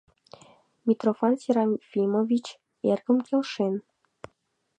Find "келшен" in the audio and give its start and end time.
3.27-3.73